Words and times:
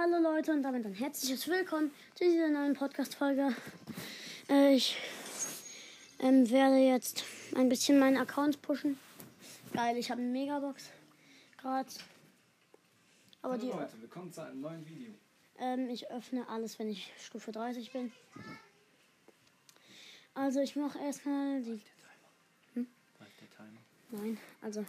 Hallo 0.00 0.18
Leute 0.18 0.52
und 0.52 0.62
damit 0.62 0.86
ein 0.86 0.94
herzliches 0.94 1.48
Willkommen 1.48 1.90
zu 2.14 2.22
dieser 2.22 2.48
neuen 2.50 2.74
Podcast-Folge. 2.74 3.52
Äh, 4.48 4.76
ich 4.76 4.96
ähm, 6.20 6.48
werde 6.48 6.76
jetzt 6.76 7.24
ein 7.56 7.68
bisschen 7.68 7.98
meinen 7.98 8.16
Account 8.16 8.62
pushen. 8.62 8.96
Geil, 9.72 9.96
ich 9.96 10.12
habe 10.12 10.20
eine 10.20 10.30
Megabox 10.30 10.90
gerade. 11.60 11.88
Aber 13.42 13.54
Hallo 13.54 13.60
die, 13.60 13.76
Leute, 13.76 14.00
willkommen 14.00 14.32
zu 14.32 14.40
einem 14.40 14.60
neuen 14.60 14.88
Video. 14.88 15.12
ähm, 15.58 15.90
ich 15.90 16.08
öffne 16.12 16.48
alles, 16.48 16.78
wenn 16.78 16.88
ich 16.88 17.12
Stufe 17.18 17.50
30 17.50 17.90
bin. 17.90 18.12
Also 20.32 20.60
ich 20.60 20.76
mache 20.76 21.00
erstmal 21.00 21.60
die. 21.60 21.80
Der 22.76 22.86
Timer? 23.50 23.80
Nein, 24.12 24.38
also. 24.62 24.84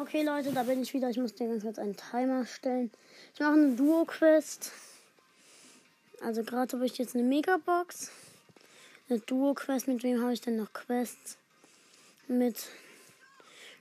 Okay, 0.00 0.22
Leute, 0.22 0.52
da 0.52 0.62
bin 0.62 0.80
ich 0.80 0.94
wieder. 0.94 1.10
Ich 1.10 1.18
muss 1.18 1.34
dir 1.34 1.48
ganz 1.48 1.64
kurz 1.64 1.76
einen 1.76 1.96
Timer 1.96 2.46
stellen. 2.46 2.92
Ich 3.34 3.40
mache 3.40 3.54
eine 3.54 3.74
Duo-Quest. 3.74 4.70
Also 6.22 6.44
gerade 6.44 6.76
habe 6.76 6.86
ich 6.86 6.96
jetzt 6.98 7.16
eine 7.16 7.24
Megabox. 7.24 8.12
Eine 9.10 9.18
Duo-Quest. 9.18 9.88
Mit 9.88 10.04
wem 10.04 10.22
habe 10.22 10.32
ich 10.32 10.40
denn 10.40 10.54
noch 10.54 10.72
Quests? 10.72 11.36
Mit 12.28 12.68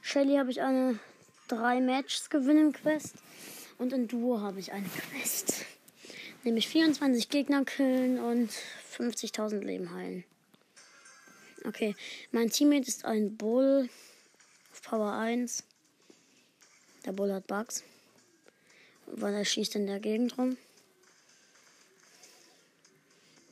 Shelly 0.01 0.37
habe 0.37 0.49
ich 0.49 0.63
eine 0.63 0.97
drei 1.47 1.81
Matches 1.81 2.31
gewinnen 2.31 2.73
Quest. 2.73 3.13
Und 3.77 3.93
in 3.93 4.07
Duo 4.07 4.41
habe 4.41 4.59
ich 4.59 4.71
eine 4.71 4.89
Quest. 4.89 5.65
Nämlich 6.43 6.67
24 6.67 7.29
Gegner 7.29 7.63
killen 7.63 8.19
und 8.19 8.49
50.000 8.97 9.59
Leben 9.59 9.93
heilen. 9.93 10.23
Okay, 11.63 11.95
mein 12.31 12.49
Teammate 12.49 12.87
ist 12.87 13.05
ein 13.05 13.37
Bull 13.37 13.87
auf 14.71 14.81
Power 14.81 15.13
1. 15.13 15.63
Der 17.07 17.13
Bull 17.13 17.31
hat 17.33 17.47
Bugs, 17.47 17.85
weil 19.05 19.33
er 19.33 19.45
schießt 19.45 19.75
in 19.75 19.87
der 19.87 20.01
Gegend 20.01 20.37
rum. 20.37 20.57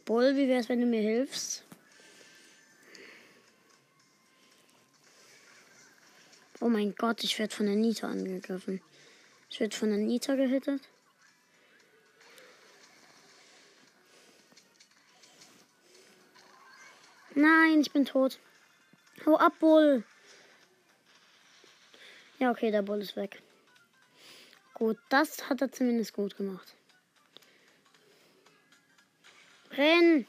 Bull, 0.03 0.36
wie 0.36 0.50
wär's, 0.50 0.67
wenn 0.67 0.81
du 0.81 0.86
mir 0.86 1.02
hilfst? 1.02 1.64
Oh 6.59 6.67
mein 6.67 6.94
Gott, 6.95 7.23
ich 7.23 7.39
werde 7.39 7.56
von 7.56 7.66
der 7.67 7.78
Nita 7.78 8.09
angegriffen. 8.09 8.81
Ich 9.50 9.62
werde 9.62 9.73
von 9.73 9.88
der 9.88 10.00
Nita 10.00 10.36
gehittet. 10.36 10.81
Nein, 17.36 17.80
ich 17.80 17.94
bin 17.94 18.03
tot. 18.03 18.38
Hau 19.25 19.38
ab, 19.38 19.53
Bull. 19.62 20.03
Ja, 22.40 22.52
okay, 22.52 22.69
der 22.69 22.81
Bull 22.81 23.00
ist 23.02 23.16
weg. 23.16 23.42
Gut, 24.76 24.98
das 25.08 25.50
hat 25.50 25.62
er 25.62 25.72
zumindest 25.72 26.14
gut 26.14 26.36
gemacht. 26.36 26.76
Renn! 29.72 30.28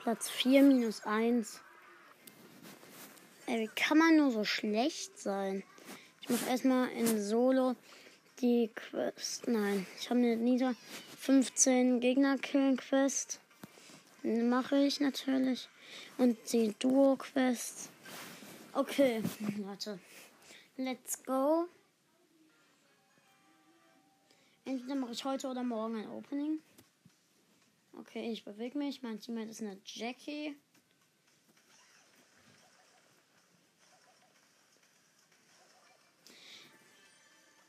Platz 0.00 0.28
4 0.28 0.62
minus 0.62 1.04
1. 1.04 1.60
Ey, 3.46 3.60
wie 3.60 3.70
kann 3.76 3.98
man 3.98 4.16
nur 4.16 4.32
so 4.32 4.42
schlecht 4.42 5.16
sein? 5.20 5.62
Ich 6.22 6.28
mache 6.28 6.50
erstmal 6.50 6.88
in 6.90 7.22
Solo 7.22 7.76
die 8.40 8.70
Quest. 8.74 9.46
Nein, 9.46 9.86
ich 10.00 10.10
habe 10.10 10.18
eine 10.18 10.36
nieder 10.36 10.74
15 11.20 12.00
Gegner 12.00 12.38
killen 12.38 12.76
Quest. 12.76 13.40
Mache 14.24 14.78
ich 14.78 14.98
natürlich. 14.98 15.68
Und 16.18 16.38
die 16.52 16.74
Duo 16.80 17.14
Quest. 17.16 17.90
Okay, 18.72 19.22
warte. 19.58 19.98
Let's 20.76 21.22
go. 21.24 21.68
Entweder 24.64 24.94
mache 24.94 25.12
ich 25.12 25.24
heute 25.24 25.48
oder 25.48 25.64
morgen 25.64 25.96
ein 25.96 26.08
Opening. 26.08 26.60
Okay, 27.98 28.30
ich 28.30 28.44
bewege 28.44 28.78
mich. 28.78 29.02
Mein 29.02 29.18
Teammate 29.18 29.50
ist 29.50 29.60
eine 29.60 29.80
Jackie. 29.84 30.56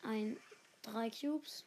Ein 0.03 0.38
drei 0.84 1.09
Cubes. 1.09 1.66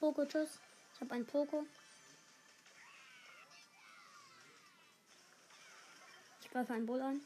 Poco, 0.00 0.24
tschüss. 0.24 0.60
Ich 0.94 1.00
habe 1.00 1.14
einen 1.14 1.26
Poco. 1.26 1.66
Greife 6.58 6.72
einen 6.72 6.86
Bull 6.86 7.00
an. 7.00 7.20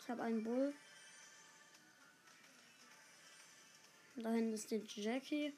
Ich 0.00 0.08
habe 0.08 0.22
einen 0.22 0.42
Bull. 0.42 0.72
Da 4.16 4.30
hinten 4.30 4.54
ist 4.54 4.70
die 4.70 4.82
Jackie. 4.86 5.52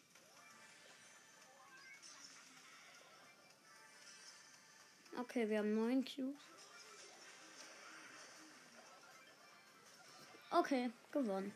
Okay, 5.17 5.49
wir 5.49 5.59
haben 5.59 5.77
neun 5.77 6.05
Cubes. 6.05 6.34
Okay, 10.51 10.91
gewonnen. 11.12 11.55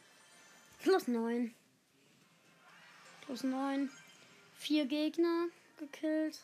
Plus 0.82 1.08
neun. 1.08 1.52
Plus 3.22 3.42
neun. 3.42 3.90
Vier 4.56 4.86
Gegner 4.86 5.48
gekillt. 5.78 6.38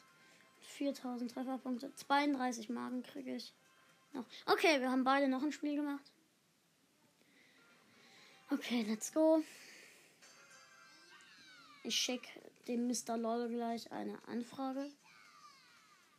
4000 0.63 1.33
Trefferpunkte. 1.33 1.95
32 1.95 2.71
Magen 2.71 3.05
kriege 3.05 3.37
ich. 3.37 3.55
Noch. 4.13 4.25
Okay, 4.47 4.81
wir 4.81 4.91
haben 4.91 5.05
beide 5.05 5.29
noch 5.29 5.43
ein 5.43 5.53
Spiel 5.53 5.77
gemacht. 5.77 6.11
Okay, 8.51 8.85
let's 8.89 9.13
go. 9.13 9.45
Ich 11.85 11.95
schicke 11.95 12.29
dem 12.67 12.89
Mr. 12.89 13.17
LOL 13.17 13.49
gleich 13.49 13.93
eine 13.93 14.19
Anfrage. 14.27 14.91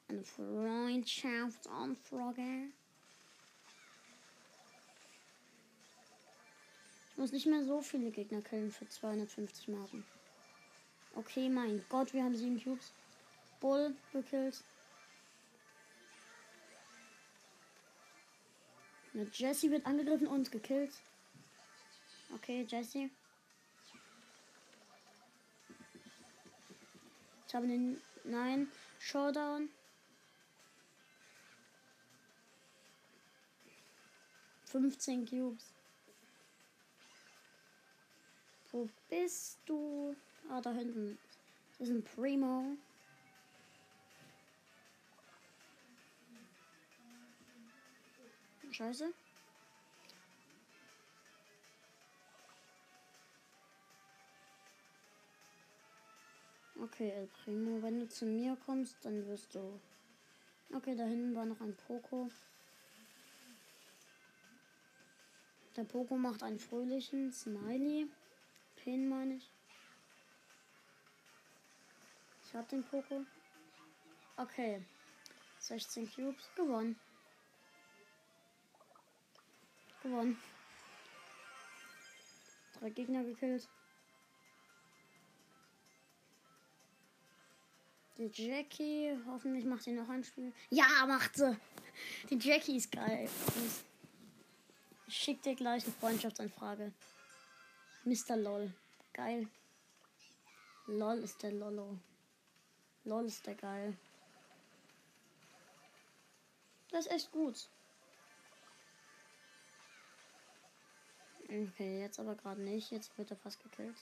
Eine 0.08 0.24
Freundschaftsanfrage. 0.24 2.72
Ich 7.12 7.18
muss 7.18 7.32
nicht 7.32 7.46
mehr 7.46 7.64
so 7.66 7.82
viele 7.82 8.12
Gegner 8.12 8.42
killen 8.42 8.72
für 8.72 8.88
250 8.88 9.68
Marken. 9.68 10.06
Okay, 11.16 11.50
mein 11.50 11.84
Gott, 11.90 12.14
wir 12.14 12.24
haben 12.24 12.36
sieben 12.36 12.64
Cubes. 12.64 12.94
Bull 13.60 13.96
gekillt. 14.12 14.64
Eine 19.14 19.28
Jessie 19.34 19.70
wird 19.70 19.86
angegriffen 19.86 20.28
und 20.28 20.52
gekillt. 20.52 20.94
Okay, 22.34 22.66
Jessie. 22.68 23.12
Ich 27.48 27.56
habe 27.56 27.68
den. 27.68 28.02
Nein, 28.24 28.72
Showdown. 29.00 29.70
Fünfzehn 34.66 35.26
Cubes. 35.26 35.74
Wo 38.72 38.88
bist 39.10 39.60
du? 39.66 40.16
Ah, 40.50 40.62
da 40.62 40.72
hinten. 40.72 41.20
Das 41.78 41.90
ist 41.90 41.94
ein 41.94 42.04
Primo. 42.04 42.78
Scheiße. 48.72 49.14
Okay, 56.82 57.12
El 57.12 57.28
Primo, 57.28 57.82
wenn 57.84 58.00
du 58.00 58.08
zu 58.08 58.26
mir 58.26 58.58
kommst, 58.66 58.96
dann 59.04 59.28
wirst 59.28 59.54
du. 59.54 59.80
Okay, 60.74 60.96
da 60.96 61.04
hinten 61.04 61.36
war 61.36 61.46
noch 61.46 61.60
ein 61.62 61.76
Poco. 61.76 62.30
Der 65.76 65.84
Poco 65.84 66.18
macht 66.18 66.42
einen 66.42 66.60
fröhlichen 66.60 67.32
Smiley. 67.32 68.10
Pin 68.78 69.10
meine 69.10 69.36
ich. 69.36 69.52
Ich 72.46 72.56
hab 72.56 72.68
den 72.70 72.84
Poco. 72.84 73.26
Okay. 74.38 74.82
16 75.60 76.12
Cubes. 76.12 76.50
Gewonnen. 76.56 77.00
Gewonnen. 80.04 80.38
Drei 82.80 82.90
Gegner 82.90 83.24
gekillt. 83.24 83.68
Die 88.18 88.30
Jackie, 88.34 89.18
hoffentlich 89.28 89.66
macht 89.66 89.84
sie 89.84 89.94
noch 89.94 90.10
ein 90.10 90.24
Spiel. 90.24 90.54
Ja, 90.70 91.06
macht 91.08 91.36
sie. 91.36 91.58
Die 92.30 92.38
Jackie 92.38 92.78
ist 92.78 92.92
geil. 92.92 93.30
Ich 95.08 95.16
schick 95.16 95.42
dir 95.42 95.56
gleich 95.56 95.84
eine 95.84 95.94
Freundschaftsanfrage. 95.94 96.92
Mr. 98.06 98.38
LOL. 98.38 98.74
Geil. 99.14 99.48
LOL 100.88 101.18
ist 101.20 101.42
der 101.44 101.52
Lolo. 101.52 101.98
LOL 103.04 103.26
ist 103.26 103.46
der 103.46 103.56
geil. 103.56 103.98
Das 106.92 107.06
ist 107.06 107.12
echt 107.12 107.32
gut. 107.32 107.70
Okay, 111.52 112.00
jetzt 112.00 112.18
aber 112.18 112.36
gerade 112.36 112.62
nicht. 112.62 112.92
Jetzt 112.92 113.18
wird 113.18 113.30
er 113.30 113.36
fast 113.36 113.62
gekillt. 113.62 113.98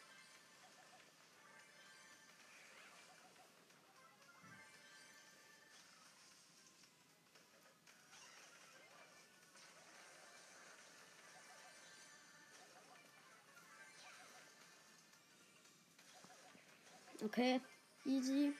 Okay, 17.26 17.60
easy. 18.06 18.54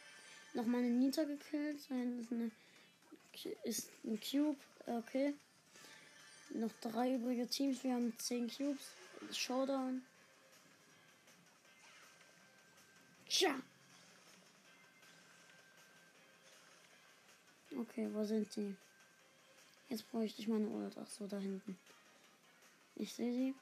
Nochmal 0.56 0.82
eine 0.82 0.90
Nita 0.90 1.24
gekillt. 1.26 1.80
Da 1.90 1.96
hinten 1.96 2.20
ist, 2.22 2.32
eine, 2.32 2.52
ist 3.66 3.92
ein 4.04 4.20
Cube. 4.20 4.58
Okay. 4.88 5.36
Noch 6.52 6.72
drei 6.82 7.16
übrige 7.16 7.48
Teams. 7.48 7.84
Wir 7.84 7.94
haben 7.94 8.18
zehn 8.18 8.50
Cubes. 8.50 8.92
Showdown. 9.32 10.04
Tja. 13.28 13.56
Okay, 17.78 18.10
wo 18.12 18.24
sind 18.24 18.52
sie? 18.52 18.76
Jetzt 19.90 20.10
bräuchte 20.12 20.42
ich 20.42 20.48
meine 20.48 20.68
Ult. 20.68 20.98
Ach 20.98 21.08
so, 21.08 21.28
da 21.28 21.38
hinten. 21.38 21.78
Ich 22.96 23.14
sehe 23.14 23.32
sie. 23.32 23.56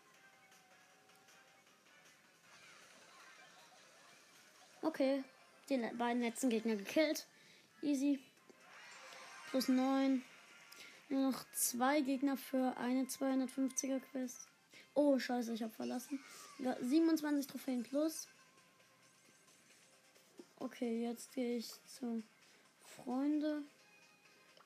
Okay, 4.82 5.24
die 5.70 5.78
beiden 5.98 6.22
letzten 6.22 6.50
Gegner 6.50 6.76
gekillt. 6.76 7.28
Easy. 7.82 8.20
Plus 9.50 9.68
9. 9.68 10.24
Nur 11.10 11.32
noch 11.32 11.46
zwei 11.54 12.02
Gegner 12.02 12.36
für 12.36 12.76
eine 12.78 13.04
250er 13.04 14.00
Quest. 14.00 14.48
Oh, 14.94 15.18
scheiße, 15.18 15.54
ich 15.54 15.64
habe 15.64 15.74
verlassen. 15.74 16.20
27 16.82 17.48
Trophäen 17.48 17.84
plus. 17.84 18.28
Okay, 20.60 21.04
jetzt 21.04 21.34
gehe 21.34 21.58
ich 21.58 21.72
zu 21.86 22.24
Freunde. 22.82 23.62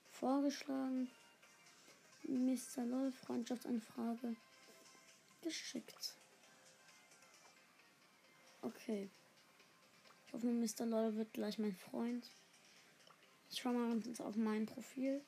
Vorgeschlagen. 0.10 1.10
Mr. 2.24 2.86
LOL, 2.86 3.12
Freundschaftsanfrage. 3.12 4.36
Geschickt. 5.42 6.16
Okay. 8.62 9.10
Ich 10.28 10.34
hoffe, 10.34 10.48
Mr. 10.48 10.86
LOL 10.86 11.16
wird 11.16 11.34
gleich 11.34 11.60
mein 11.60 11.76
Freund. 11.76 12.26
Ich 13.50 13.60
schaue 13.60 13.74
mal 13.74 14.02
auf 14.20 14.36
mein 14.38 14.66
Profil. 14.66 15.22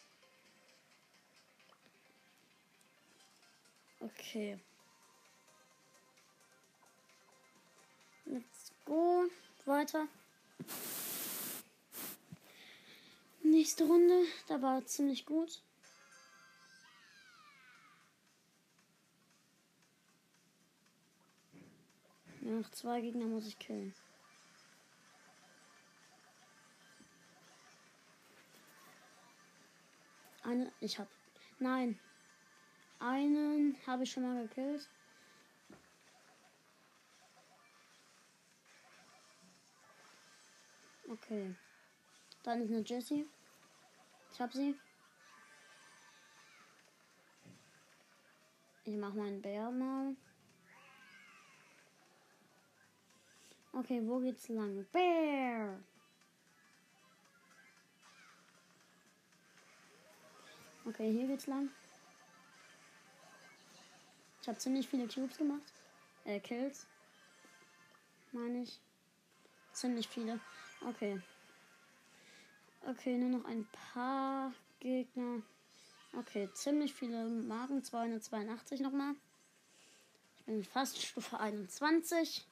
Okay. 4.03 4.59
Let's 8.25 8.71
go. 8.85 9.25
Weiter. 9.65 10.07
Nächste 13.43 13.85
Runde. 13.85 14.25
Da 14.47 14.61
war 14.61 14.85
ziemlich 14.85 15.25
gut. 15.25 15.61
noch 22.63 22.69
zwei 22.71 23.01
Gegner 23.01 23.25
muss 23.25 23.47
ich 23.47 23.59
killen. 23.59 23.93
Eine, 30.43 30.71
ich 30.79 30.99
hab. 30.99 31.07
Nein. 31.59 31.99
Einen 33.05 33.75
habe 33.85 34.03
ich 34.03 34.11
schon 34.13 34.23
mal 34.23 34.47
gekillt. 34.47 34.89
Okay. 41.09 41.53
Dann 42.43 42.61
ist 42.61 42.71
eine 42.71 42.79
Jessie. 42.79 43.27
Ich 44.31 44.39
hab 44.39 44.53
sie. 44.53 44.79
Ich 48.85 48.95
mach 48.95 49.13
meinen 49.13 49.41
Bär 49.41 49.69
mal. 49.69 50.15
Okay, 53.73 54.01
wo 54.07 54.19
geht's 54.19 54.47
lang? 54.47 54.85
Bär! 54.93 55.77
Okay, 60.85 61.11
hier 61.11 61.27
geht's 61.27 61.47
lang. 61.47 61.69
Ich 64.43 64.49
habe 64.49 64.57
ziemlich 64.57 64.89
viele 64.89 65.07
Cubes 65.07 65.37
gemacht. 65.37 65.63
Äh, 66.25 66.41
Kills. 66.41 66.85
Meine 68.33 68.63
ich. 68.63 68.77
Ziemlich 69.71 70.05
viele. 70.09 70.37
Okay. 70.85 71.21
Okay, 72.85 73.17
nur 73.17 73.39
noch 73.39 73.45
ein 73.45 73.65
paar 73.71 74.51
Gegner. 74.81 75.41
Okay, 76.19 76.49
ziemlich 76.53 76.93
viele 76.93 77.23
Marken. 77.23 77.85
282 77.85 78.81
nochmal. 78.81 79.15
Ich 80.39 80.43
bin 80.43 80.61
fast 80.65 81.01
Stufe 81.01 81.39
21. 81.39 82.45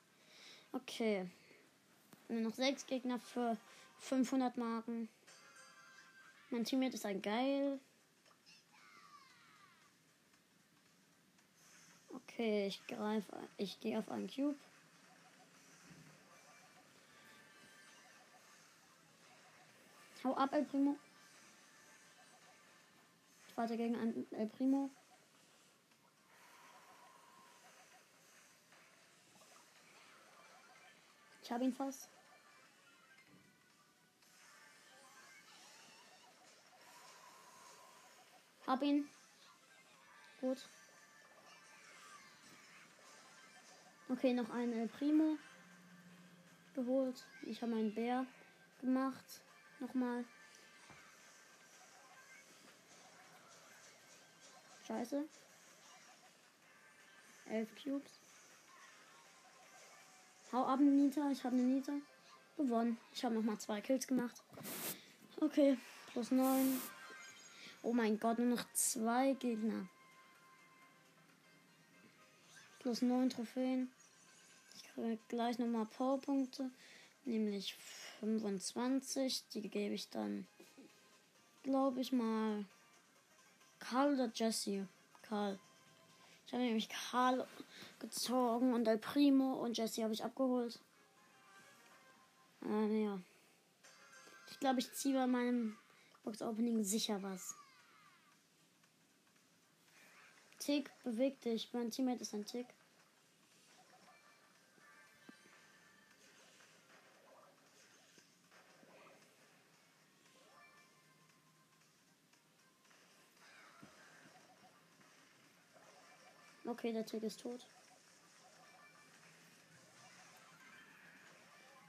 Okay. 0.72 1.30
Nur 2.30 2.40
noch 2.40 2.56
sechs 2.56 2.86
Gegner 2.86 3.20
für 3.20 3.58
500 4.00 4.56
Marken. 4.56 5.10
Mein 6.52 6.64
Teammate 6.64 6.94
ist 6.94 7.06
ein 7.06 7.22
geil. 7.22 7.82
Okay, 12.42 12.66
ich 12.66 12.88
greife. 12.88 13.38
Ich 13.58 13.80
gehe 13.80 14.00
auf 14.00 14.10
einen 14.10 14.28
Cube. 14.28 14.58
Hau 20.24 20.34
ab, 20.36 20.52
El 20.52 20.66
Primo. 20.66 20.98
Ich 23.48 23.56
warte 23.56 23.78
gegen 23.78 23.96
einen 23.96 24.26
El 24.32 24.48
Primo. 24.48 24.90
Ich 31.44 31.52
habe 31.52 31.64
ihn 31.64 31.74
fast. 31.76 32.10
Hab 38.66 38.82
ihn. 38.82 39.08
Gut. 40.40 40.68
Okay, 44.12 44.34
noch 44.34 44.50
ein 44.50 44.74
El 44.74 44.90
Primo 44.90 45.38
geholt. 46.76 47.24
Ich 47.44 47.62
habe 47.62 47.72
einen 47.76 47.96
Bär 47.96 48.26
gemacht. 48.82 49.24
Nochmal. 49.80 50.26
Scheiße. 54.86 55.24
Elf 57.46 57.70
Cubes. 57.82 58.20
Hau 60.52 60.66
ab, 60.66 60.82
Nita. 60.82 61.32
Ich 61.32 61.46
habe 61.46 61.56
eine 61.56 61.64
Nita. 61.64 61.94
Gewonnen. 62.58 62.98
Ich 63.14 63.24
habe 63.24 63.36
nochmal 63.36 63.60
zwei 63.60 63.80
Kills 63.80 64.06
gemacht. 64.06 64.44
Okay, 65.40 65.78
plus 66.12 66.32
neun. 66.32 66.82
Oh 67.82 67.94
mein 67.94 68.20
Gott, 68.20 68.40
nur 68.40 68.58
noch 68.58 68.74
zwei 68.74 69.36
Gegner. 69.36 69.88
Plus 72.80 73.02
neun 73.02 73.30
Trophäen 73.30 73.90
gleich 75.28 75.60
nochmal 75.60 75.86
Powerpunkte, 75.86 76.70
nämlich 77.26 77.76
25. 78.20 79.44
Die 79.54 79.70
gebe 79.70 79.94
ich 79.94 80.10
dann, 80.10 80.48
glaube 81.64 82.02
ich 82.02 82.12
mal, 82.12 82.66
Karl 83.80 84.14
oder 84.14 84.32
Jesse. 84.34 84.88
Karl. 85.24 85.60
Ich 86.46 86.54
habe 86.54 86.64
nämlich 86.64 86.90
Karl 86.90 87.48
gezogen 88.00 88.74
und 88.74 88.88
El 88.88 88.98
Primo 88.98 89.54
und 89.54 89.78
Jesse 89.78 90.04
habe 90.04 90.14
ich 90.14 90.24
abgeholt. 90.24 90.80
Ähm, 92.64 93.04
ja. 93.04 93.20
Ich 94.50 94.60
glaube, 94.60 94.80
ich 94.80 94.92
ziehe 94.94 95.16
bei 95.16 95.28
meinem 95.28 95.78
Box-Opening 96.24 96.84
sicher 96.84 97.24
was. 97.24 97.56
Tick, 100.60 100.92
beweg 101.04 101.40
dich. 101.42 101.70
Mein 101.74 101.90
Teammate 101.90 102.22
ist 102.22 102.34
ein 102.36 102.46
Tick. 102.46 102.68
Okay, 116.72 116.94
der 116.94 117.06
Tick 117.06 117.22
ist 117.24 117.42
tot. 117.42 117.68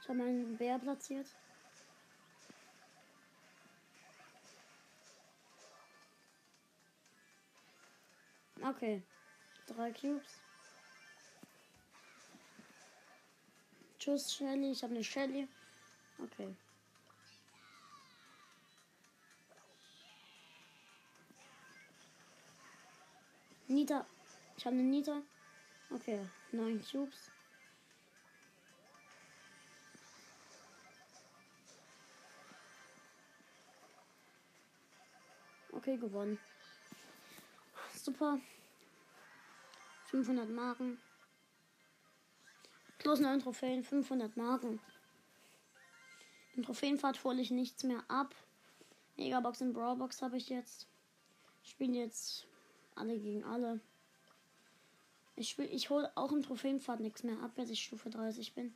Ich 0.00 0.08
habe 0.08 0.18
meinen 0.18 0.56
Bär 0.56 0.76
platziert. 0.80 1.28
Okay. 8.60 9.00
Drei 9.68 9.92
Cubes. 9.92 10.40
Tschüss, 14.00 14.34
Shelly. 14.34 14.72
Ich 14.72 14.82
habe 14.82 14.94
eine 14.94 15.04
Shelly. 15.04 15.46
Okay. 16.18 16.56
Nieder. 23.68 24.04
Ich 24.62 24.66
habe 24.66 24.76
eine 24.76 24.84
Nita. 24.84 25.20
Okay, 25.90 26.20
neun 26.52 26.80
Cubes. 26.80 27.32
Okay, 35.72 35.96
gewonnen. 35.96 36.38
Super. 37.92 38.38
500 40.04 40.48
Marken. 40.48 40.96
Plus 42.98 43.18
9 43.18 43.40
Trophäen, 43.40 43.82
500 43.82 44.36
Marken. 44.36 44.78
Im 46.54 46.62
Trophäenfahrt 46.62 47.24
hole 47.24 47.42
ich 47.42 47.50
nichts 47.50 47.82
mehr 47.82 48.04
ab. 48.06 48.32
Megabox 49.16 49.60
und 49.60 49.72
Brawlbox 49.72 50.22
habe 50.22 50.36
ich 50.36 50.50
jetzt. 50.50 50.86
Spielen 51.64 51.94
jetzt 51.94 52.46
alle 52.94 53.18
gegen 53.18 53.42
alle. 53.42 53.80
Ich, 55.34 55.50
spiel, 55.50 55.68
ich 55.70 55.90
hole 55.90 56.10
auch 56.16 56.32
im 56.32 56.42
Trophäenfahrt 56.42 57.00
nichts 57.00 57.22
mehr 57.22 57.40
ab, 57.40 57.52
bis 57.54 57.70
ich 57.70 57.82
Stufe 57.82 58.10
30 58.10 58.54
bin. 58.54 58.74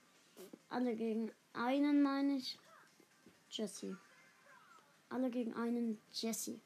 Alle 0.69 0.95
gegen 0.97 1.31
einen, 1.53 2.03
meine 2.03 2.37
ich. 2.37 2.59
Jesse. 3.51 3.97
Alle 5.09 5.31
gegen 5.31 5.55
einen 5.55 6.01
Jesse. 6.13 6.61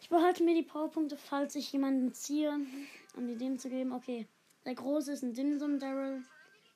Ich 0.00 0.08
behalte 0.08 0.44
mir 0.44 0.54
die 0.54 0.62
Powerpunkte, 0.62 1.16
falls 1.16 1.56
ich 1.56 1.72
jemanden 1.72 2.12
ziehe, 2.12 2.60
um 3.16 3.26
die 3.26 3.36
dem 3.36 3.58
zu 3.58 3.68
geben. 3.68 3.92
Okay. 3.92 4.26
Der 4.64 4.74
große 4.74 5.12
ist 5.12 5.22
ein 5.22 5.32
Dimsum 5.32 5.78
Daryl. 5.78 6.22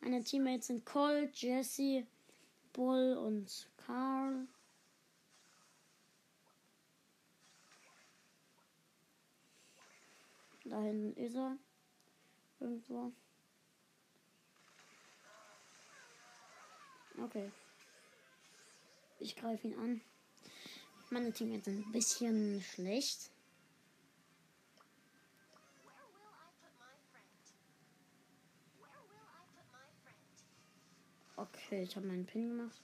Meine 0.00 0.24
Teammates 0.24 0.68
sind 0.68 0.86
Colt, 0.86 1.36
Jesse, 1.36 2.06
Bull 2.72 3.16
und 3.16 3.68
Carl. 3.76 4.46
Da 10.70 10.80
hinten 10.80 11.20
ist 11.20 11.34
er. 11.34 11.58
Irgendwo. 12.60 13.12
Okay. 17.20 17.50
Ich 19.18 19.34
greife 19.34 19.66
ihn 19.66 19.74
an. 19.74 20.00
Meine 21.10 21.32
Teammates 21.32 21.64
sind 21.64 21.88
ein 21.88 21.92
bisschen 21.92 22.62
schlecht. 22.62 23.30
Okay, 31.36 31.82
ich 31.82 31.96
habe 31.96 32.06
meinen 32.06 32.26
Pin 32.26 32.56
gemacht. 32.56 32.80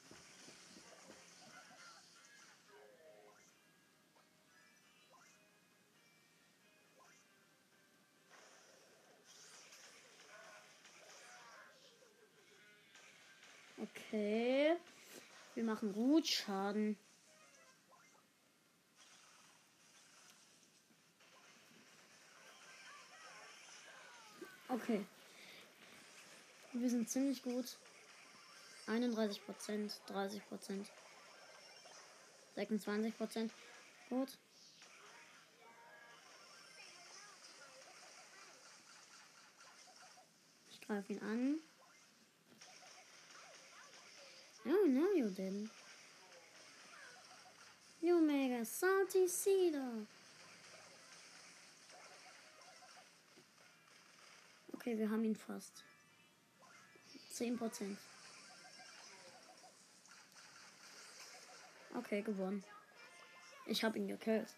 Okay. 14.17 14.75
Wir 15.55 15.65
machen 15.65 15.93
gut 15.93 16.27
Schaden. 16.27 16.97
Okay. 24.71 25.05
Wir 26.73 26.89
sind 26.89 27.11
ziemlich 27.11 27.43
gut. 27.43 27.77
31 28.87 29.45
Prozent, 29.45 30.01
30 30.07 30.49
Prozent, 30.49 30.91
26 32.55 33.19
Prozent. 33.19 33.53
Gut. 34.09 34.31
Ich 40.71 40.81
greife 40.81 41.13
ihn 41.13 41.23
an. 41.23 41.61
Oh, 44.69 44.87
no, 44.89 45.13
you 45.15 45.31
didn't. 45.31 45.71
You 48.01 48.21
mega 48.21 48.65
salty 48.65 49.29
cedar. 49.29 50.07
Okay, 54.75 54.99
wir 54.99 55.11
haben 55.11 55.25
ihn 55.25 55.37
fast. 55.37 55.83
10 57.33 57.59
Prozent. 57.59 57.99
Okay, 61.97 62.23
gewonnen. 62.23 62.63
Ich 63.67 63.83
habe 63.83 63.99
ihn 63.99 64.07
gekillt. 64.07 64.55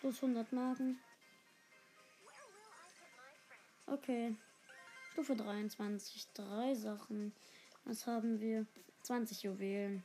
Plus 0.00 0.22
100 0.22 0.52
Marken. 0.52 1.00
Okay. 3.86 4.36
Stufe 5.12 5.36
23. 5.36 6.32
Drei 6.32 6.74
Sachen. 6.74 7.34
Was 7.84 8.06
haben 8.06 8.40
wir? 8.40 8.64
20 9.02 9.42
Juwelen. 9.42 10.02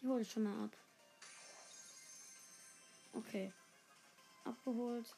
Die 0.00 0.06
hole 0.06 0.20
ich 0.20 0.30
schon 0.30 0.42
mal 0.42 0.64
ab. 0.64 0.76
Okay. 3.14 3.50
Abgeholt. 4.44 5.16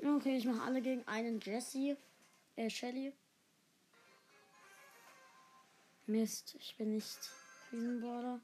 Okay, 0.00 0.36
ich 0.36 0.44
mache 0.44 0.62
alle 0.62 0.80
gegen 0.80 1.04
einen 1.08 1.40
Jesse. 1.40 1.96
Äh, 2.54 2.70
Shelly. 2.70 3.12
Mist, 6.06 6.54
ich 6.60 6.76
bin 6.76 6.92
nicht 6.92 7.18
Riesenborder. 7.72 8.40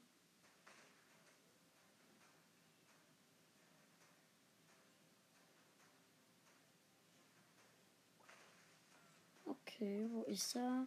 Okay, 9.81 10.07
wo 10.11 10.21
ist 10.25 10.55
er? 10.55 10.85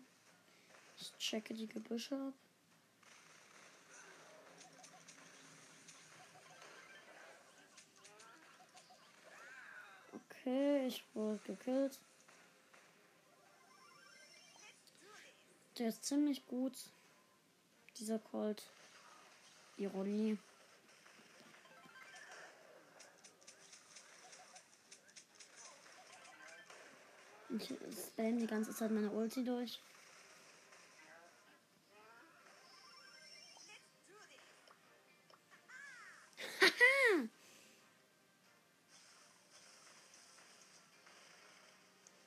Ich 1.01 1.13
checke 1.19 1.53
die 1.53 1.67
Gebüsche 1.67 2.15
ab. 2.15 2.33
Okay, 10.13 10.87
ich 10.87 11.03
wurde 11.13 11.41
gekillt. 11.45 11.99
Der 15.77 15.89
ist 15.89 16.05
ziemlich 16.05 16.47
gut. 16.47 16.75
Dieser 17.99 18.21
Colt. 18.21 18.63
Ironie. 19.77 20.39
Ich 27.57 27.67
spam 27.69 28.39
die 28.41 28.49
ganze 28.49 28.75
Zeit 28.75 28.91
meine 28.91 29.11
Ulti 29.11 29.45
durch. 29.45 29.79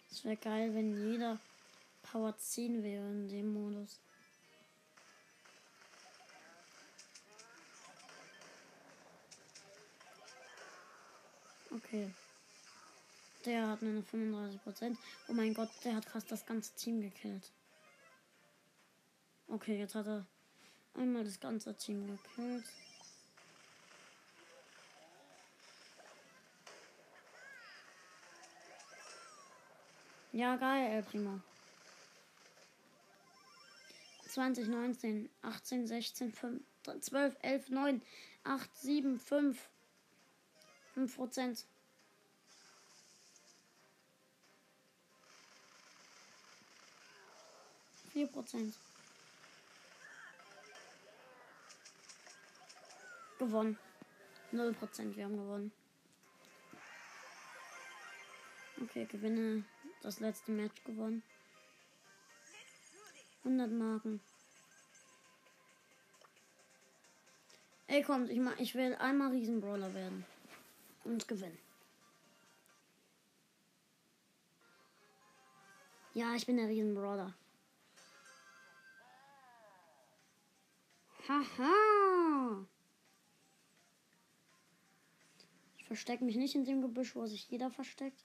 Es 0.10 0.24
wäre 0.24 0.38
geil, 0.38 0.74
wenn 0.74 1.12
jeder 1.12 1.40
Power 2.02 2.36
10 2.38 2.82
wäre 2.82 3.06
in 3.06 3.28
dem 3.28 3.54
Modus. 3.54 4.00
Okay. 11.70 12.12
Der 13.48 13.66
hat 13.66 13.82
nur 13.82 13.94
noch 13.94 14.04
35%. 14.06 14.98
Oh 15.30 15.34
mein 15.34 15.54
Gott, 15.54 15.70
der 15.86 15.96
hat 15.96 16.04
fast 16.04 16.30
das 16.30 16.46
ganze 16.46 16.76
Team 16.76 17.00
gekillt. 17.00 17.50
Okay, 19.48 19.80
jetzt 19.80 19.96
hat 19.96 20.06
er 20.06 20.26
einmal 20.94 21.24
das 21.24 21.40
ganze 21.40 21.74
Team 21.74 22.08
gekillt. 22.08 22.66
Ja, 30.34 30.58
geil, 30.58 30.92
El 30.92 31.04
Primo. 31.04 31.40
20, 34.28 34.68
19, 34.68 35.30
18, 35.42 35.88
16, 35.88 36.34
5, 36.34 36.62
12, 37.00 37.38
11, 37.42 37.70
9, 37.70 38.02
8, 38.44 38.76
7, 38.76 39.18
5. 39.18 39.70
5 40.96 41.16
Prozent. 41.16 41.66
Vier 48.18 48.26
Prozent. 48.26 48.74
Gewonnen. 53.38 53.78
0%, 54.52 55.16
wir 55.16 55.24
haben 55.24 55.38
gewonnen. 55.38 55.72
Okay, 58.82 59.06
gewinne 59.06 59.64
das 60.02 60.20
letzte 60.20 60.52
Match 60.52 60.84
gewonnen. 60.84 61.22
100 63.44 63.70
Marken. 63.70 64.20
Ey, 67.86 68.02
kommt, 68.02 68.32
ich, 68.32 68.40
mach, 68.40 68.58
ich 68.58 68.74
will 68.74 68.96
einmal 68.96 69.30
Riesenbrawler 69.30 69.94
werden. 69.94 70.26
Und 71.04 71.28
gewinnen. 71.28 71.60
Ja, 76.16 76.34
ich 76.34 76.48
bin 76.48 76.58
der 76.58 76.68
Riesenbrawler. 76.68 77.36
Haha. 81.28 82.66
Ich 85.78 85.86
verstecke 85.86 86.24
mich 86.24 86.38
nicht 86.38 86.56
in 86.56 86.64
dem 86.64 86.82
Gebüsch, 86.82 87.16
wo 87.16 87.26
sich 87.26 87.50
jeder 87.50 87.70
versteckt. 87.70 88.24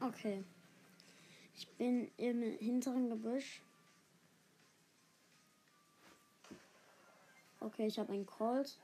Okay. 0.00 0.44
Ich 1.56 1.68
bin 1.76 2.10
im 2.16 2.42
hinteren 2.58 3.10
Gebüsch. 3.10 3.62
Okay, 7.60 7.86
ich 7.86 7.98
habe 7.98 8.12
einen 8.12 8.26
Colt. 8.26 8.78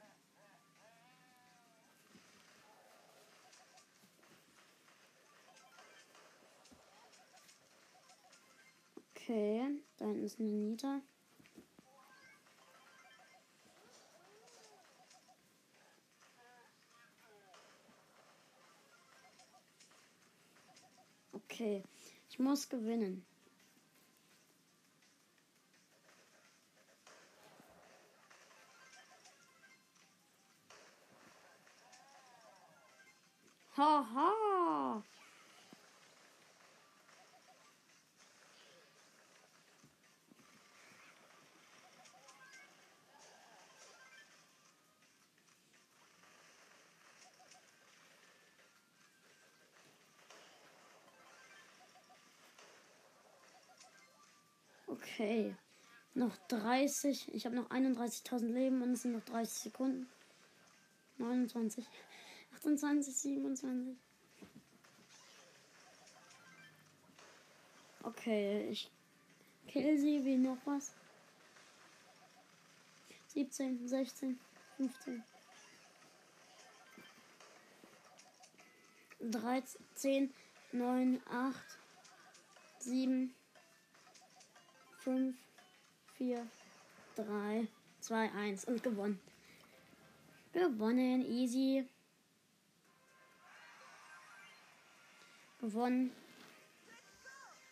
Okay, 9.31 9.63
da 9.97 10.07
hinten 10.07 10.25
ist 10.25 10.41
eine 10.41 10.49
Nita. 10.49 11.01
Okay, 21.33 21.85
ich 22.29 22.41
muss 22.41 22.69
gewinnen. 22.69 23.25
Haha. 33.77 35.05
Okay. 55.03 55.55
Noch 56.15 56.37
30. 56.49 57.33
Ich 57.35 57.47
habe 57.47 57.57
noch 57.57 57.71
31.000 57.71 58.47
Leben 58.47 58.83
und 58.83 58.93
es 58.93 59.03
sind 59.03 59.13
noch 59.13 59.25
30 59.25 59.63
Sekunden. 59.63 60.09
29. 61.19 61.87
28, 62.57 63.15
27. 63.15 63.97
Okay, 68.03 68.69
ich 68.71 68.91
kill 69.69 69.99
sie 69.99 70.25
wie 70.25 70.37
noch 70.37 70.59
was. 70.65 70.93
17, 73.29 73.87
16, 73.87 74.41
15. 74.77 75.23
13, 79.21 80.35
9, 80.73 81.23
8, 81.31 81.79
7, 82.79 83.35
5, 85.01 85.35
4, 86.17 86.47
3, 87.17 87.69
2, 88.01 88.33
1 88.33 88.65
und 88.67 88.83
gewonnen. 88.83 89.21
Gewonnen, 90.53 91.23
easy. 91.23 91.89
Gewonnen. 95.61 96.13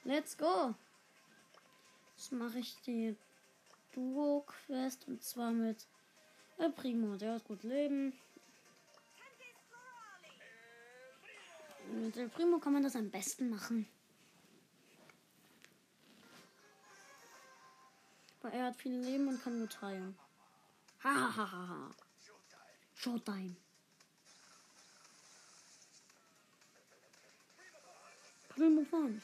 Let's 0.04 0.36
go. 0.36 0.74
Jetzt 2.16 2.32
mache 2.32 2.60
ich 2.60 2.74
die 2.86 3.14
Duo-Quest 3.92 5.06
und 5.08 5.22
zwar 5.22 5.50
mit 5.50 5.86
El 6.56 6.72
Primo. 6.72 7.16
Der 7.16 7.34
hat 7.34 7.44
gut 7.44 7.62
Leben. 7.62 8.12
Mit 11.92 12.16
El 12.16 12.28
Primo 12.28 12.58
kann 12.58 12.72
man 12.72 12.82
das 12.82 12.96
am 12.96 13.10
besten 13.10 13.50
machen. 13.50 13.86
Er 18.52 18.66
hat 18.66 18.76
viel 18.76 18.98
Leben 19.00 19.28
und 19.28 19.42
kann 19.42 19.60
gut 19.60 19.80
heilen. 19.82 20.18
Hahaha. 21.02 21.90
Showtime. 22.94 23.56
Primo 28.48 28.82
Punch. 28.82 29.22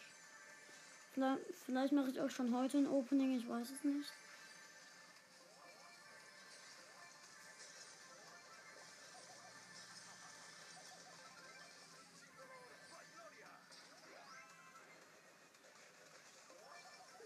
Vielleicht, 1.13 1.43
vielleicht 1.67 1.93
mache 1.93 2.11
ich 2.11 2.21
auch 2.21 2.31
schon 2.31 2.55
heute 2.55 2.79
ein 2.79 2.89
Opening, 2.89 3.39
ich 3.39 3.49
weiß 3.49 3.71
es 3.71 3.85
nicht. 3.85 4.13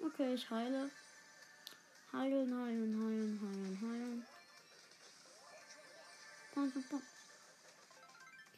Okay, 0.01 0.35
ich 0.35 0.51
heile. 0.51 0.91
Heilen, 2.13 2.55
heilen, 2.63 3.05
heilen, 3.05 3.41
heilen, 3.43 3.81
heilen. 3.81 4.27
Komm, 6.55 6.85
komm. 6.91 7.03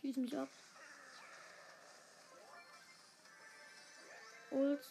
Schieß 0.01 0.17
mich 0.17 0.37
ab. 0.37 0.49
Ult. 4.51 4.89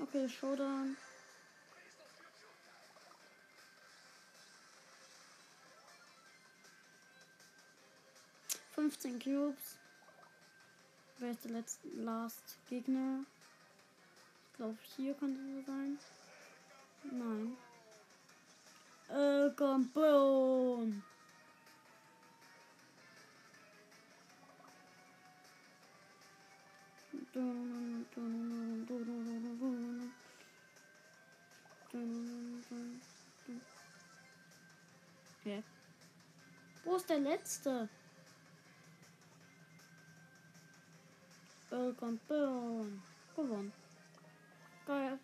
Okay, 0.00 0.28
Showdown. 0.28 0.96
Fünfzehn 8.74 9.18
Cubes. 9.18 9.78
Wer 11.18 11.30
ist 11.30 11.44
der 11.44 11.52
letzte 11.52 11.88
Last 11.88 12.58
Gegner? 12.68 13.24
Glaube, 14.56 14.78
hier 14.96 15.12
könnte 15.14 15.40
er 15.40 15.62
sein. 15.64 15.98
Nein. 17.04 17.56
Äh, 19.08 19.50
Compound. 19.54 21.02
Okay. 35.40 35.62
Wo 36.84 36.96
ist 36.96 37.10
der 37.10 37.18
letzte? 37.20 37.88
Welcome 41.68 42.18
Burn. 42.26 43.02
Gewonnen. 43.34 43.85
Geil. 44.86 45.18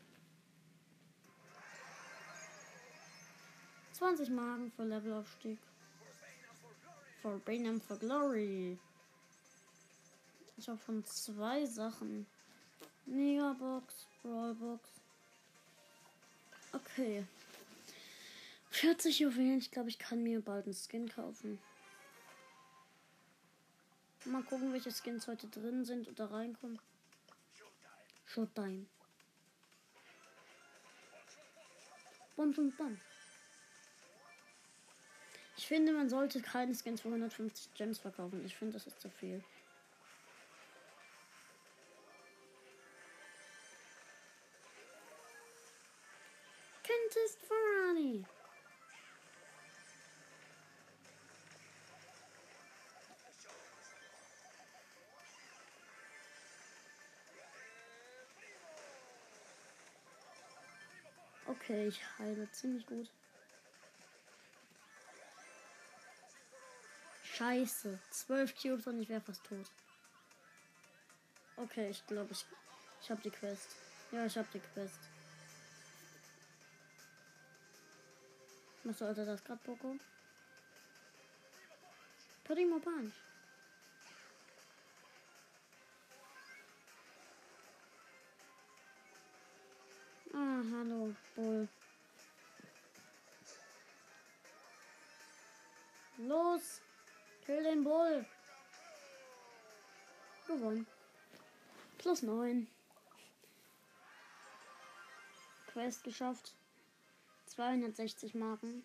20 3.92 4.30
Magen 4.30 4.72
für 4.72 4.82
Levelaufstieg. 4.82 5.58
For 7.20 7.38
Brainham 7.38 7.80
for 7.80 7.96
Glory. 7.96 8.76
Ich 10.56 10.68
habe 10.68 10.78
von 10.78 11.04
zwei 11.04 11.64
Sachen. 11.66 12.26
Megabox, 13.06 14.06
Brawlbox. 14.22 14.88
Okay. 16.72 17.24
40 18.70 19.20
Juwelen. 19.20 19.58
Ich 19.58 19.70
glaube, 19.70 19.90
ich 19.90 19.98
kann 19.98 20.22
mir 20.24 20.40
bald 20.40 20.64
einen 20.64 20.74
Skin 20.74 21.08
kaufen. 21.08 21.60
Mal 24.24 24.42
gucken, 24.42 24.72
welche 24.72 24.90
Skins 24.90 25.28
heute 25.28 25.46
drin 25.46 25.84
sind 25.84 26.08
oder 26.08 26.30
reinkommen. 26.30 26.80
Showtime. 28.26 28.86
Bum, 32.42 32.50
bum, 32.50 32.72
bum. 32.72 32.98
Ich 35.56 35.68
finde, 35.68 35.92
man 35.92 36.08
sollte 36.08 36.40
keine 36.42 36.74
Skins 36.74 37.00
für 37.00 37.06
150 37.06 37.72
Gems 37.74 38.00
verkaufen. 38.00 38.44
Ich 38.44 38.56
finde, 38.56 38.72
das 38.72 38.88
ist 38.88 39.00
zu 39.00 39.08
viel. 39.08 39.44
Okay, 61.72 61.88
ich 61.88 62.18
heile 62.18 62.50
ziemlich 62.52 62.84
gut. 62.84 63.08
Scheiße. 67.24 67.98
12 68.10 68.54
Cubes 68.60 68.86
und 68.86 69.00
ich 69.00 69.08
wäre 69.08 69.22
fast 69.22 69.42
tot. 69.44 69.64
Okay, 71.56 71.88
ich 71.88 72.06
glaube, 72.06 72.30
ich, 72.30 72.44
ich 73.00 73.10
habe 73.10 73.22
die 73.22 73.30
Quest. 73.30 73.68
Ja, 74.10 74.26
ich 74.26 74.36
habe 74.36 74.48
die 74.52 74.60
Quest. 74.60 74.98
Was 78.84 78.98
sollte 78.98 79.24
das 79.24 79.42
gerade, 79.42 79.62
Poco? 79.64 79.96
Primo 82.44 82.80
Punch. 82.80 83.14
Ah, 90.34 90.62
hallo, 90.72 91.14
Bull. 91.36 91.68
Los! 96.18 96.80
Kill 97.44 97.62
den 97.62 97.84
Bull! 97.84 98.24
Gewonnen. 100.46 100.86
Plus 101.98 102.22
9. 102.22 102.66
Quest 105.66 106.04
geschafft. 106.04 106.54
260 107.46 108.34
Marken. 108.34 108.84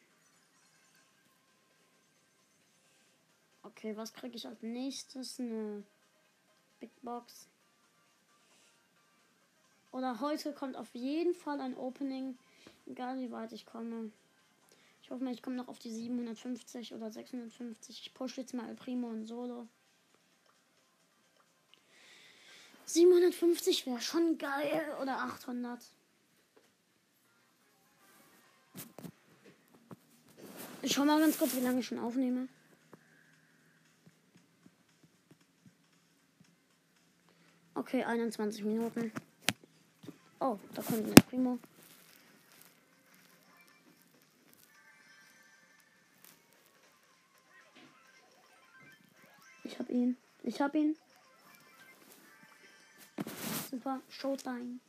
Okay, 3.63 3.95
was 3.95 4.13
kriege 4.13 4.35
ich 4.35 4.47
als 4.47 4.61
nächstes? 4.61 5.39
Eine 5.39 5.83
Big 6.79 6.91
Box. 7.01 7.47
Oder 9.97 10.19
heute 10.19 10.53
kommt 10.53 10.75
auf 10.75 10.93
jeden 10.93 11.33
Fall 11.33 11.59
ein 11.59 11.75
Opening. 11.75 12.37
Egal 12.85 13.17
wie 13.17 13.31
weit 13.31 13.51
ich 13.51 13.65
komme. 13.65 14.11
Ich 15.01 15.09
hoffe 15.09 15.23
mal, 15.23 15.33
ich 15.33 15.41
komme 15.41 15.55
noch 15.55 15.69
auf 15.69 15.79
die 15.79 15.89
750 15.89 16.93
oder 16.93 17.09
650. 17.09 18.01
Ich 18.03 18.13
pushe 18.13 18.41
jetzt 18.41 18.53
mal 18.53 18.75
Primo 18.75 19.07
und 19.07 19.25
Solo. 19.25 19.65
750 22.85 23.87
wäre 23.87 23.99
schon 23.99 24.37
geil. 24.37 24.85
Oder 25.01 25.17
800. 25.17 25.79
Ich 30.83 30.93
schau 30.93 31.05
mal 31.05 31.19
ganz 31.19 31.39
kurz, 31.39 31.55
wie 31.55 31.61
lange 31.61 31.79
ich 31.79 31.87
schon 31.87 31.97
aufnehme. 31.97 32.47
Okay, 37.73 38.03
21 38.03 38.63
Minuten. 38.63 39.11
Oh, 40.39 40.59
da 40.73 40.81
kommt 40.81 41.07
ein 41.07 41.15
Primo. 41.29 41.59
Ich 49.63 49.79
hab 49.79 49.89
ihn. 49.89 50.17
Ich 50.43 50.61
hab 50.61 50.75
ihn. 50.75 50.95
Super. 53.69 54.01
Showtime. 54.09 54.79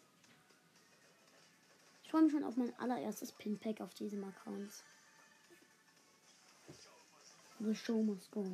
Ich 2.05 2.11
freue 2.11 2.23
mich 2.23 2.33
schon 2.33 2.45
auf 2.45 2.57
mein 2.57 2.75
allererstes 2.79 3.33
Pinpack 3.33 3.81
auf 3.81 3.93
diesem 3.95 4.25
Account. 4.25 4.73
The 7.61 7.75
show 7.75 8.03
must 8.03 8.31
go. 8.31 8.47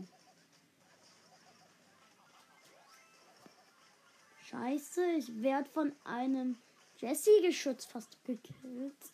Scheiße, 4.47 5.05
ich 5.13 5.43
werde 5.43 5.69
von 5.71 5.93
einem 6.05 6.57
Jesse-Geschütz 7.05 7.85
fast 7.85 8.17
gekillt. 8.25 9.12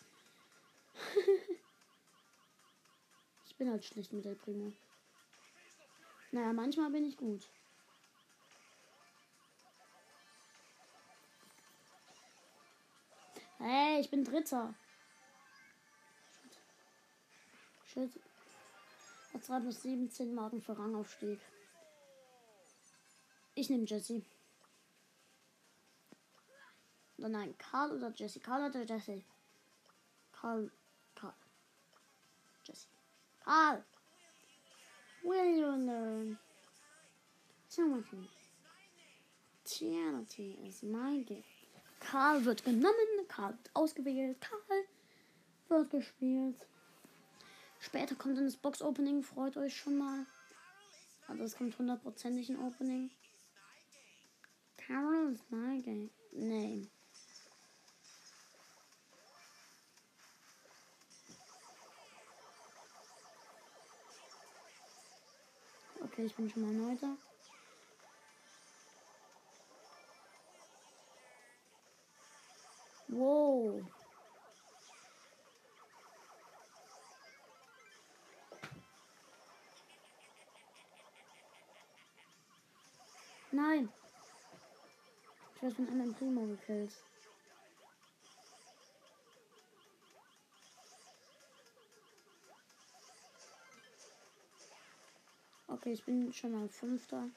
ich 3.47 3.57
bin 3.57 3.69
halt 3.69 3.85
schlecht 3.85 4.13
mit 4.13 4.25
der 4.25 4.37
Primo. 4.37 4.73
Naja, 6.31 6.53
manchmal 6.53 6.91
bin 6.91 7.05
ich 7.05 7.17
gut. 7.17 7.49
Hey, 13.59 14.01
ich 14.01 14.09
bin 14.09 14.23
Dritter. 14.23 14.73
Shit. 17.87 18.13
Shit. 19.33 19.43
2 19.43 19.61
plus 19.61 19.83
17 19.83 20.33
Marken 20.33 20.63
für 20.63 20.79
Rangaufstieg. 20.79 21.41
Ich 23.57 23.69
nehme 23.69 23.85
Jesse. 23.85 24.23
Oder 27.21 27.29
nein, 27.29 27.55
Karl 27.59 27.93
oder 27.93 28.11
Jesse? 28.17 28.41
Karl 28.41 28.71
oder 28.71 28.83
Jesse? 28.83 29.23
Karl. 30.33 30.71
Karl. 31.15 31.35
Jesse. 32.65 32.89
Karl! 33.45 33.85
Will 35.23 35.59
you 35.59 35.67
learn? 35.67 36.39
Timothy. 37.69 38.27
Charity 39.67 40.59
is 40.67 40.83
my 40.83 41.23
gift. 41.25 41.45
Karl 42.01 42.43
wird 42.47 42.65
genommen, 42.65 43.29
Karl 43.29 43.53
wird 43.53 43.71
ausgewählt, 43.75 44.41
Karl 44.41 44.85
wird 45.69 45.91
gespielt. 45.91 46.67
Später 47.81 48.15
kommt 48.15 48.39
dann 48.39 48.47
das 48.47 48.57
Box-Opening, 48.57 49.23
freut 49.23 49.59
euch 49.59 49.77
schon 49.77 49.99
mal. 49.99 50.25
Also 51.29 51.45
es 51.45 51.55
kommt 51.55 51.79
hundertprozentig 51.79 52.49
ein 52.49 52.59
Opening. 52.59 53.11
Carol 54.79 55.33
is 55.33 55.45
my 55.51 55.81
game. 55.83 56.11
Name. 56.33 56.89
Okay, 66.21 66.27
ich 66.27 66.37
bin 66.37 66.51
schon 66.51 66.63
mal 66.63 66.75
neuter. 66.75 67.17
Wow. 73.09 73.83
Nein. 83.53 83.89
Ich 85.55 85.63
werde 85.63 85.75
von 85.75 85.89
einem 85.89 86.15
Primo 86.15 86.47
gekillt. 86.49 86.93
Okay, 95.91 95.95
ich 95.99 96.05
bin 96.05 96.33
schon 96.33 96.53
mal 96.53 96.69
Fünfter. 96.69 97.29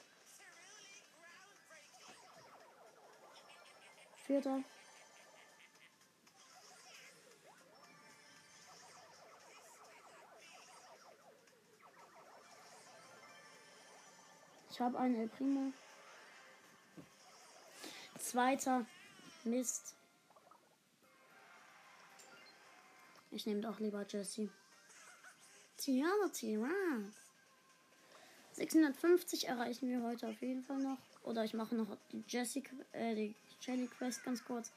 Vierter. 4.26 4.62
Ich 14.70 14.80
habe 14.80 14.98
einen 15.00 15.16
El 15.16 15.28
Primo. 15.28 15.72
Zweiter. 18.20 18.86
Mist. 19.42 19.96
Ich 23.32 23.46
nehme 23.46 23.62
doch 23.62 23.80
lieber 23.80 24.06
Jesse. 24.06 24.48
Tiara, 25.76 26.28
Tiara. 26.32 26.70
650 28.54 29.48
erreichen 29.48 29.88
wir 29.88 30.02
heute 30.02 30.28
auf 30.28 30.40
jeden 30.40 30.62
Fall 30.62 30.78
noch. 30.78 30.98
Oder 31.24 31.44
ich 31.44 31.54
mache 31.54 31.74
noch 31.74 31.96
die 32.12 32.22
Jessie, 32.28 32.62
äh, 32.92 33.14
die 33.14 33.34
Jelly 33.60 33.88
Quest 33.88 34.22
ganz 34.24 34.44
kurz 34.44 34.70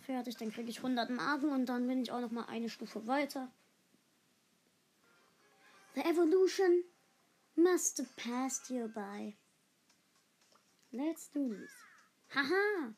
fertig. 0.00 0.36
Dann 0.36 0.52
kriege 0.52 0.70
ich 0.70 0.78
100 0.78 1.10
Marken 1.10 1.50
und 1.50 1.66
dann 1.66 1.86
bin 1.86 2.02
ich 2.02 2.10
auch 2.10 2.20
noch 2.20 2.30
mal 2.30 2.46
eine 2.46 2.68
Stufe 2.68 3.06
weiter. 3.06 3.50
The 5.94 6.02
evolution 6.02 6.84
must 7.54 7.98
have 7.98 8.08
passed 8.16 8.70
you 8.70 8.88
by. 8.88 9.36
Let's 10.90 11.30
do 11.30 11.54
this. 11.54 11.72
Haha! 12.34 12.94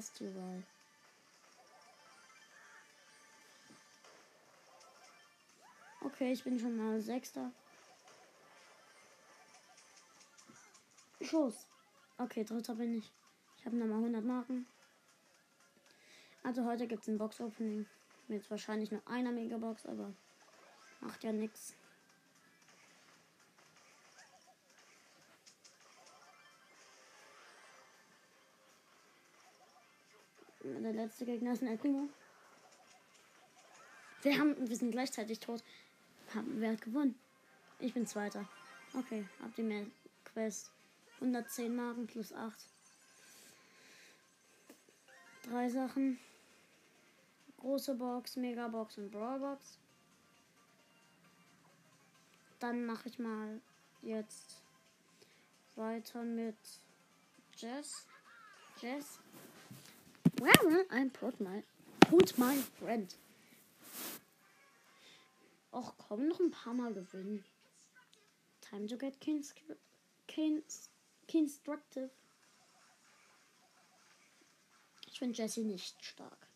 Festival. 0.00 0.62
Okay, 6.02 6.32
ich 6.32 6.44
bin 6.44 6.58
schon 6.58 6.76
mal 6.76 7.00
Sechster. 7.00 7.52
Schuss. 11.20 11.66
Okay, 12.18 12.44
Dritter 12.44 12.74
bin 12.74 12.94
ich. 12.94 13.12
Ich 13.58 13.66
habe 13.66 13.76
nochmal 13.76 13.98
100 13.98 14.24
Marken. 14.24 14.66
Also 16.42 16.64
heute 16.64 16.86
gibt 16.86 17.02
es 17.02 17.08
ein 17.08 17.18
Box-Opening. 17.18 17.86
Mit 18.28 18.50
wahrscheinlich 18.50 18.90
nur 18.90 19.06
einer 19.06 19.32
Megabox, 19.32 19.86
aber 19.86 20.14
macht 21.00 21.24
ja 21.24 21.32
nichts. 21.32 21.74
Letzte 31.00 31.24
Gegner 31.24 31.52
ist 31.52 31.62
ein 31.62 31.68
El 31.68 31.78
Primo. 31.78 32.08
Wir, 34.22 34.38
haben, 34.38 34.68
wir 34.68 34.76
sind 34.76 34.90
gleichzeitig 34.90 35.40
tot. 35.40 35.62
Haben, 36.34 36.60
wer 36.60 36.72
hat 36.72 36.82
gewonnen? 36.82 37.18
Ich 37.78 37.94
bin 37.94 38.06
Zweiter. 38.06 38.46
Okay, 38.94 39.26
habt 39.42 39.58
ihr 39.58 39.64
mehr 39.64 39.86
Quest. 40.24 40.70
110 41.16 41.74
Marken 41.74 42.06
plus 42.06 42.32
8. 42.32 42.54
Drei 45.44 45.68
Sachen. 45.68 46.18
Große 47.58 47.94
Box, 47.94 48.36
Megabox 48.36 48.98
und 48.98 49.10
Brawlbox. 49.10 49.78
Dann 52.58 52.84
mache 52.84 53.08
ich 53.08 53.18
mal 53.18 53.60
jetzt 54.02 54.62
weiter 55.76 56.22
mit 56.22 56.56
Jess. 57.56 58.06
Jess. 58.80 59.18
Where 60.40 60.54
will 60.62 60.84
I 60.90 61.06
put 61.12 61.38
my, 61.38 61.62
put 62.00 62.38
my 62.38 62.56
friend? 62.78 63.14
Och 65.70 65.98
komm, 65.98 66.28
noch 66.28 66.40
ein 66.40 66.50
paar 66.50 66.72
Mal 66.72 66.94
gewinnen. 66.94 67.44
Time 68.62 68.86
to 68.86 68.96
get 68.96 69.20
constructive. 69.20 69.68
Ich 75.06 75.18
finde 75.18 75.36
Jesse 75.36 75.60
nicht 75.60 76.02
stark. 76.02 76.49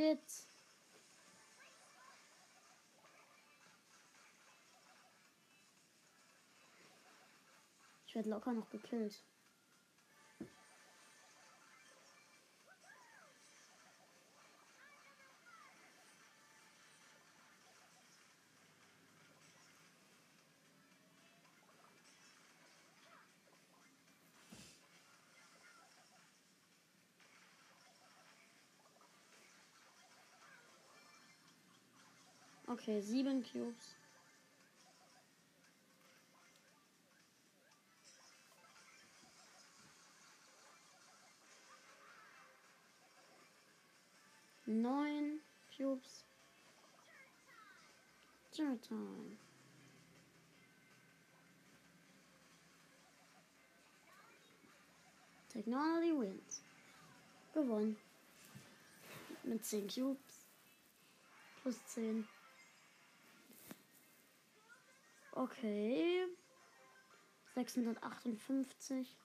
Shit. 0.00 0.18
Ich 8.06 8.14
werde 8.14 8.30
locker 8.30 8.54
noch 8.54 8.70
gekillt. 8.70 9.22
Okay, 32.70 33.00
sieben 33.00 33.42
Cubes. 33.42 33.96
Neun 44.66 45.40
Cubes. 45.76 46.24
Dinner 48.56 48.80
time. 48.82 49.36
Technology 55.48 56.12
wins. 56.12 56.62
Gewonnen. 57.52 57.96
Mit 59.42 59.64
10 59.64 59.88
Cubes. 59.88 60.46
Plus 61.64 61.84
10. 61.86 62.28
Okay. 65.32 66.26
658. 67.54 69.16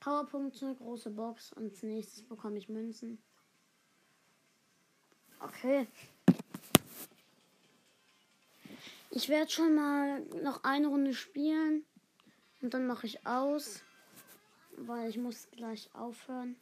Powerpunkte, 0.00 0.74
große 0.74 1.10
Box 1.10 1.52
und 1.52 1.70
als 1.70 1.82
nächstes 1.82 2.24
bekomme 2.24 2.58
ich 2.58 2.68
Münzen. 2.68 3.22
Okay. 5.38 5.86
Ich 9.10 9.28
werde 9.28 9.50
schon 9.50 9.74
mal 9.74 10.20
noch 10.42 10.64
eine 10.64 10.88
Runde 10.88 11.14
spielen 11.14 11.84
und 12.62 12.74
dann 12.74 12.86
mache 12.86 13.06
ich 13.06 13.26
aus, 13.26 13.82
weil 14.76 15.08
ich 15.08 15.18
muss 15.18 15.48
gleich 15.52 15.94
aufhören. 15.94 16.56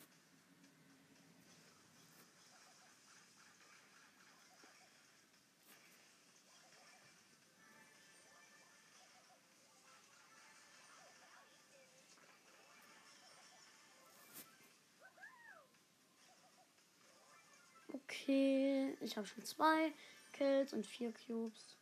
Okay, 18.23 18.97
ich 19.01 19.17
habe 19.17 19.27
schon 19.27 19.45
zwei 19.45 19.93
Kills 20.33 20.73
und 20.73 20.87
vier 20.87 21.13
Cubes. 21.13 21.77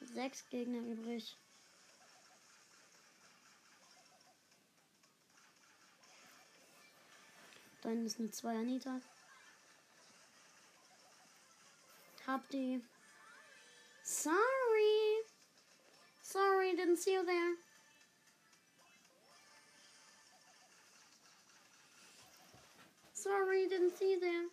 Sechs 0.00 0.48
Gegner 0.48 0.78
übrig. 0.78 1.36
Dann 7.82 8.06
ist 8.06 8.18
eine 8.18 8.30
2 8.30 8.48
Anita. 8.50 9.00
Hab 12.26 12.48
die. 12.50 12.82
Sorry. 14.02 14.36
Sorry, 16.22 16.76
didn't 16.76 16.96
see 16.96 17.14
you 17.14 17.24
there. 17.24 17.56
Didn't 23.82 23.98
see 23.98 24.16
them. 24.16 24.50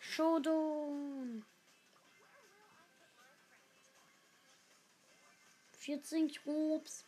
Showdown. 0.00 1.42
14 5.72 6.30
Cubes. 6.30 7.04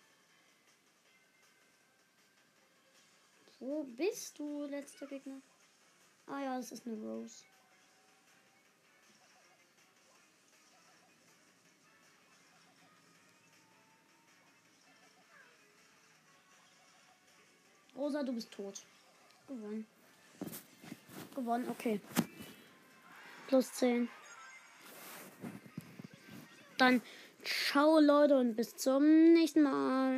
Wo 3.61 3.85
bist 3.85 4.39
du, 4.39 4.67
letzter 4.67 5.07
Gegner? 5.07 5.41
Ah 6.27 6.43
ja, 6.43 6.57
das 6.57 6.73
ist 6.73 6.87
eine 6.87 6.97
Rose. 6.97 7.45
Rosa, 18.07 18.23
du 18.23 18.33
bist 18.33 18.53
tot. 18.53 18.85
Gewonnen. 19.49 19.85
Gewonnen, 21.35 21.69
okay. 21.69 22.01
Plus 23.49 23.73
10. 23.73 24.09
Dann 26.79 27.03
ciao 27.43 27.99
Leute 27.99 28.39
und 28.39 28.55
bis 28.55 28.77
zum 28.77 29.33
nächsten 29.33 29.63
Mal. 29.65 30.15